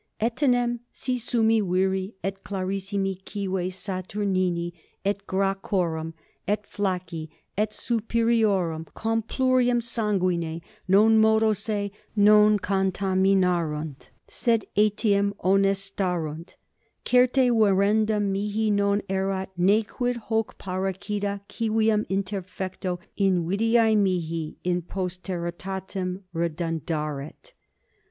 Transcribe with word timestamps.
Etenim 0.19 0.79
si 0.91 1.19
summi 1.19 1.61
viri 1.61 2.15
et 2.23 2.43
clarissimi 2.43 3.23
cives 3.23 3.75
Saturnini 3.75 4.73
et 5.05 5.27
Gracchorum 5.27 6.15
et 6.47 6.63
Flacci 6.65 7.29
et 7.55 7.71
superiorum 7.71 8.85
complurium 8.95 9.79
sanguine 9.79 10.63
non 10.87 11.19
modo 11.19 11.53
se 11.53 11.91
non 12.15 12.57
contaminarunt, 12.57 14.09
sed 14.27 14.65
etiam 14.75 15.33
honestarunt, 15.43 16.55
certe 17.05 17.51
verendum 17.51 18.31
mihi 18.31 18.71
non 18.71 19.03
erat, 19.07 19.51
ne 19.55 19.83
quid 19.83 20.15
hoc 20.15 20.57
parricida 20.57 21.41
civium 21.47 22.05
interfecto 22.05 22.97
invidiae 23.19 23.95
mihi 23.95 24.57
in 24.63 24.81
posteritatem 24.81 26.23
redundaret. 26.33 27.53